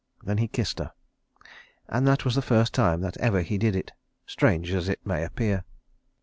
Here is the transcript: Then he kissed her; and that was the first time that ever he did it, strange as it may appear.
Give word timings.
Then 0.23 0.39
he 0.39 0.47
kissed 0.47 0.79
her; 0.79 0.93
and 1.87 2.07
that 2.07 2.25
was 2.25 2.33
the 2.33 2.41
first 2.41 2.73
time 2.73 3.01
that 3.01 3.17
ever 3.17 3.43
he 3.43 3.59
did 3.59 3.75
it, 3.75 3.91
strange 4.25 4.73
as 4.73 4.89
it 4.89 5.05
may 5.05 5.23
appear. 5.23 5.63